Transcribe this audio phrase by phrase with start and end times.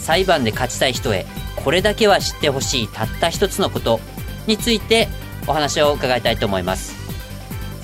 [0.00, 4.00] 裁判で勝ちたい人へこれだけは知ってほしいたった一つのこと
[4.46, 5.08] について
[5.46, 6.94] お話を伺いたいと思います。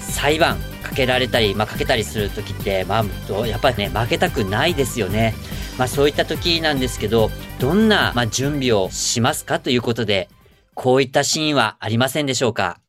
[0.00, 5.34] 裁判かけられたり、まあ、かけたりする時って、まあ、やっぱりね負けたくないですよね。
[5.78, 10.30] まあそういった時なんですけどどんな、まあ、準備をしますかということで
[10.74, 12.80] こういったシーンはありませんでしょうか？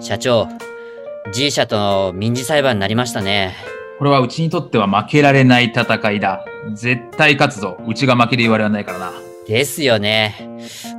[0.00, 0.48] 社長
[1.32, 3.77] G 社との民事裁判になりましたね。
[3.98, 6.44] これはうちにとっては負けられない戦いだ
[6.74, 9.12] 絶対勝つぞうちが負ける言われはないからな
[9.48, 10.36] ですよね。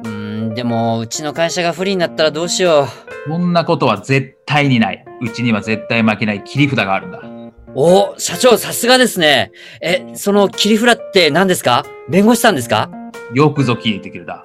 [0.04, 2.88] うん、でも、うちの会社が不利になったらどうしよ
[3.28, 3.30] う。
[3.30, 5.06] そんなことは絶対にない。
[5.22, 7.22] うちには絶対負けない切り札があるんだ。
[7.76, 9.52] お社長、さすがですね。
[9.84, 11.86] え、その切り札って何ですか？
[12.10, 12.90] 弁護士さんですか？
[13.36, 14.44] よくぞ聞いてくれた。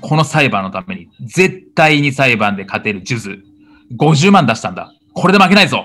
[0.00, 3.36] この裁判のために、絶対に裁判で勝てる数珠、
[3.96, 4.92] 50万出したんだ。
[5.14, 5.84] これで負けないぞ。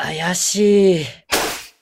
[0.00, 1.06] あ、怪しい。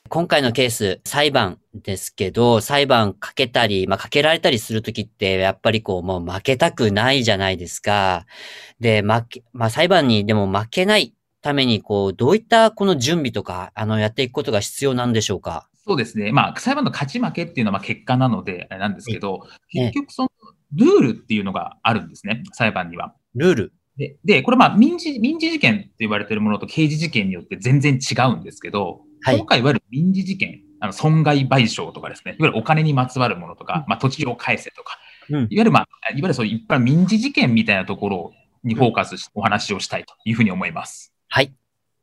[0.09, 8.25] 今回のケース、裁判ですけど、裁判かけたり、まあ、かけられたりするときって、やっぱりこう、もう負けたくないじゃないですか。
[8.81, 15.69] で、負け、まあ、裁判にでも負けないために、こう、どういったこの準備とか、あの、やっていくことが必要なんでしょうか？
[15.87, 16.33] そうですね。
[16.33, 20.31] まあ、裁判の勝ち負けっていうのはまあ結果なので、あれなんですけど、結局その、
[20.73, 23.15] ルールっていうのがあるんですね、裁判には。
[23.35, 34.99] ルールで、でこれまあ民事、民事事件って言われてるものと刑事事件によって全然違うんですけど、はい、今回いわゆる民事事件、あの損害賠償とかですね、いわゆるお金にまつわるものとか、うん、まあ、土地を返せとか、
[35.31, 41.13] うん、いわゆる、まあ、いわゆるそういう一般民事事件みたいなところにフォーカスしてお話をしたいというふうに思います。
[41.29, 41.53] はい。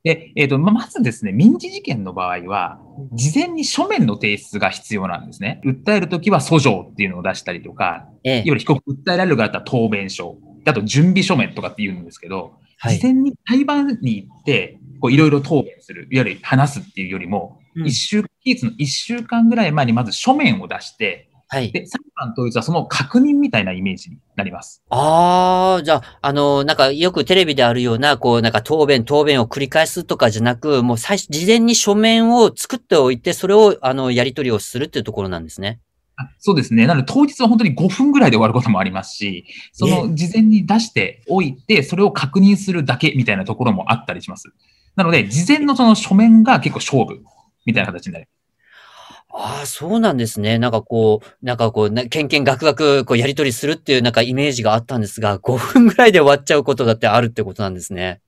[0.03, 2.81] で、えっ、ー、と、まずですね、民事事件の場合は、
[3.13, 5.61] 事前に書面の提出が必要なんですね。
[5.63, 21.71] 訴えるときは訴状っていうのを出したりとか、ええ、いわゆる被告訴えられる側だったら答弁書、あと準備書面とかって言うんですけど、はい、事前に裁判に行って、こういろいろ答弁する、いわゆる話すっていうよりも、一、週、期日の一週間ぐらい前にまず書面を出して、はい。
[21.71, 24.81] で、裁判統一はその確認みたいなイメージになります。
[24.89, 35.79] ああ、じゃあ、あの、なんかよくテレビであるような、こう、なんか答弁、答弁を繰り返すとかじゃなく、もう最初、事前に書面を作っておいて、それを、あの、やり取りをするっていうところなんですね。
[36.39, 36.85] そうですね。
[36.85, 44.53] なので当日は本当に5分ぐらいで終わることもありますし、その事前に出しておいて、それを確認するだけみたいなところもあったりします。
[44.95, 47.23] なので、事前のその書面が結構勝負
[47.65, 48.33] みたいな形になります。
[49.35, 50.59] ああ、そうなんですね。
[50.59, 58.21] なんかこう、なんかこう、けんけんがくがく、こう、やりとりするっていうなんかイメージがあったんですが、5分ぐらいで終わっちゃうことだってあるってことなんですね。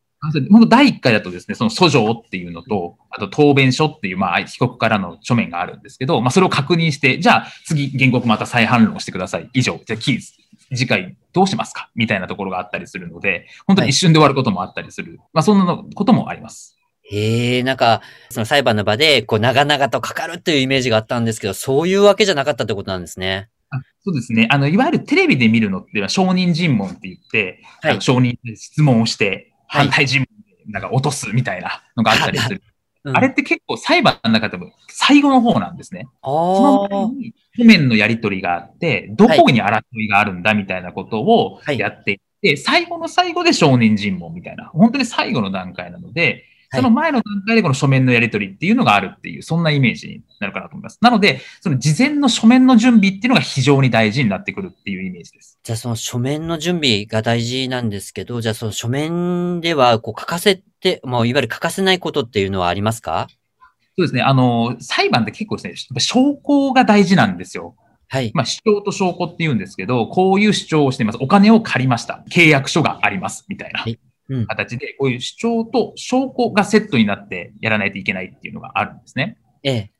[0.49, 9.49] 本当第1回だとですね、その訴状っていうのと、あと答弁書っていう、まあ、被告からの書面があるんですけど、まあ、それを確認して、じゃあ、次、原告また再反論してください。
[9.53, 9.79] 以上。
[9.85, 10.33] じゃあ、キーズ。
[10.75, 11.91] 次回どうしますか？
[11.95, 15.11] みたいなところがあったりするので、本当に一瞬で終わることもあったりする。
[15.11, 16.77] はい、まあ、そんなこともあります。
[17.03, 23.49] へえ、なんか、その裁判の場で、こう、長々とかかるっていうイメージがあったんですけど、そういうわけじゃなかったってことなんですね。
[23.69, 24.47] あそうですね。
[24.49, 32.61] あの、いわゆるテレビで見るのって、証人尋問って言って、はい、証人で質問をして、反対尋問でなんか落とすみたいなのがあったりする。
[33.03, 36.07] うん、あれって結構裁判の中でも最後の方なんですね。
[36.23, 42.15] その前に書面のやり取りがあって、どこに争いがあるんだみたいなことをやってい。
[42.15, 50.97] って、はい、最後の最後で証人尋問みたいな、本当に最後の段階なので、その前の段階でこの書面のやり取りっていうのがあるっていう、そんなイメージになるかなと思います。
[51.01, 55.59] なので、その事前の書面の準備っていうのが非常に大事になってくるっていうイメージです。
[55.63, 63.27] じゃあその書面の準備が大事なんですけど、じゃあその書面ではこう書かせて、もういわゆる書かせないことっていうのはありますか？
[63.97, 64.21] そうですね。
[64.21, 67.75] あの、裁判って結構ですね、証拠が大事なんですよ。
[68.07, 68.31] はい。
[68.33, 71.17] まあ、主張と証拠って言うんですけど、こういう主張をしています。
[71.21, 72.23] お金を借りました。
[72.29, 73.45] 契約書があります。
[73.47, 73.79] みたいな。
[73.79, 73.97] はい
[74.47, 79.37] 形で、こういう主張と証拠がセットになってやらないといけないっていうのがあるんですね。
[79.63, 79.91] ええ。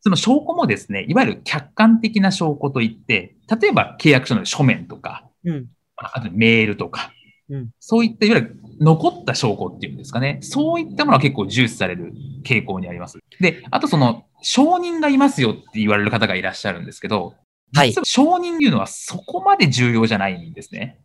[0.00, 7.12] その証拠もですね、いわゆる客観的な証拠といって、例えば契約書の書面とか、うん、あとメールとか、
[7.48, 12.12] うん、そういったいわゆる残った証拠っていうんですかね、そういったものは結構重視される
[12.44, 13.18] 傾向にあります。
[13.40, 17.34] で、あとその、証人がいますよって言われる方がいらっしゃるんですけど、
[17.74, 17.92] はい。
[18.04, 20.98] 証人っていうのはそこまで重要じゃないんですね。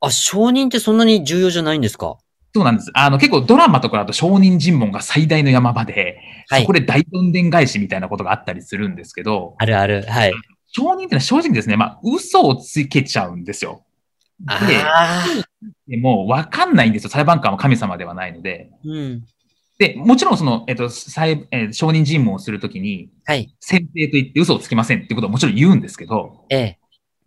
[0.00, 2.18] あ、承認ってそんなに重要じゃないんですか？
[2.54, 2.90] そうなんです。
[2.94, 10.02] あの、結構ドラマとかだと証人尋問が最大の山場で、はい、そこで大どんでん返しみたいなことがあったりするんですけど、あるある。
[10.02, 10.32] はい。
[10.72, 13.84] 証人ってのは正直ですね、まあ、嘘をつけちゃうんですよ。
[15.86, 17.10] で、でも分かんないんですよ。
[17.10, 18.70] 裁判官は神様ではないので。
[18.84, 19.24] うん。
[19.78, 23.54] で、もちろんその、えっと、裁、えー、証人尋問をするときに、はい。
[23.60, 26.78] 選定と言って嘘をつきませんってことはもちろん言うんですけど、ええ。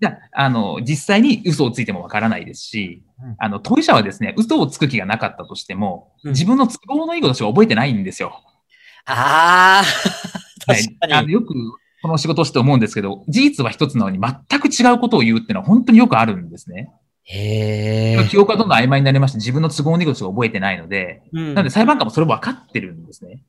[0.04, 8.44] じゃあ、あの、実際に嘘をついてもわからないですし、うん、あの、当事者はですね、嘘をつく気がなかったとしても、うん、自分の都合のいいことしか覚えてないんですよ。
[9.06, 9.84] ああ、
[10.68, 11.14] 確かに。
[11.14, 11.54] はい、あのよく、
[12.02, 16.92] この仕事をして思うんですけど、事実は一つなのに全く違うことを言うっていうのは本当によくあるんですね。
[17.24, 18.28] へえ。
[18.28, 23.40] 記憶がどんどん曖昧になりまして、自分の都合のいいことしか覚えてないので、うん、なので裁判官もそれ分かってるんですね。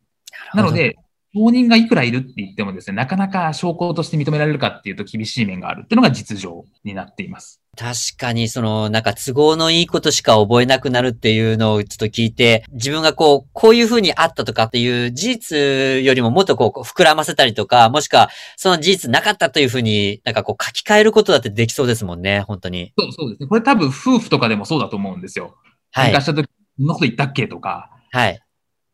[0.55, 0.97] なので、
[1.35, 7.61] 証人がいくらいるって言ってもですね、なかなか証拠として認められるかっていうと厳しい面があるっていうのが実情になっています。
[7.77, 22.93] 確かに、その、なんか都合のいいことしか覚えなくなるっていうのをちょっと聞いて、自分がこう、こういう風にあったとかっていう事実よりももっとこう、膨らませたりとか、もしくは、その事実なかったという風に、なんかこう、書き換えることだってできそうですもんね、本当に。
[22.97, 23.49] そう、そうですね。
[23.49, 25.57] これ多分夫婦とかでもそうだと思うんですよ。
[25.91, 26.13] はい。
[26.13, 27.91] 喧嘩した時、こんなこと言ったっけとか。
[28.13, 28.41] はい。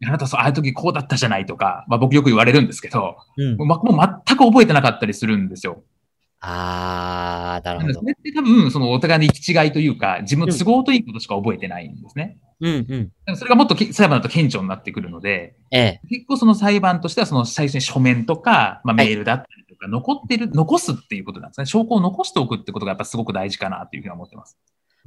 [0.06, 3.78] あなたそう、ああいう時こうだったじゃないとか、まあ僕よく言われるんですけど、うん、もう
[4.26, 5.82] 全く覚えてなかったりするんですよ。
[6.42, 7.94] ああ、なるほど。
[7.94, 12.38] それって多分、そのお互いの行き違いというか、自分の都合といいことしか覚えてないんですね。
[12.60, 12.86] うん
[13.26, 13.36] うん。
[13.36, 21.66] それがもっと裁判だと顕著になってくるので、ええ、結構その裁判としては、その最初に書面とか、まあ、メールだったりとか、残ってる、はい、残すっていうことなんですね。
[21.66, 24.56] 証拠を残しておくってことがやっぱすごく大事かなというふうに思ってます。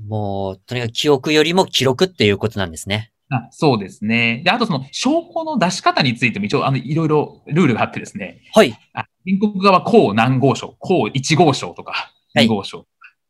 [0.08, 3.12] もう、とにかく記憶よりも記録っていうことなんですね。
[3.34, 4.44] あそうですね。
[4.46, 8.42] で、あとその証拠の出し方についても一応、あの、いろいろルールがあってですね。
[8.54, 8.78] はい。
[8.94, 12.80] あ原告側公何号証、公1号証とか2号証。
[12.80, 12.86] は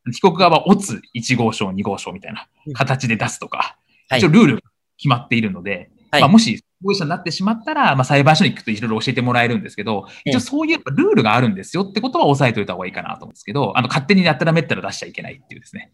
[0.09, 3.77] い、被告側はオツ1号証、2号証みたいな形で出すとか、
[4.09, 4.61] はい、一応ルールが
[4.97, 15.91] 決まっているので、はい、まあ、もし保護者になってしまったら、まあ、裁判所に行くといろいろ教えてもらえるんですけど、一応そういうルールがあるんですよってことは押さえておいた方がいいかなと思うんですけど、あの、勝手にやったらめったら出しちゃいけないっていうですね。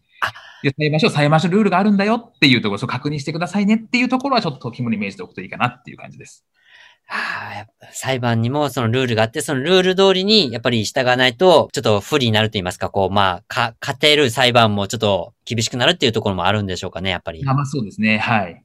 [0.62, 6.44] で裁判所、裁判所ルールがあるんだよっていうところを確認してくださいねっていうところはちょっと肝に銘じておくといいかなっていう感じです。
[7.06, 17.42] はあ、裁判にもそのルールがあって、そのルール通りにやっぱり従わないと、ちょっと不利になると言いますか、こう、まあ、か、勝てる裁判もちょっと厳しくなるっていうところもあるんでしょうかね、やっぱり。
[17.44, 18.64] あまあそうですね、はい。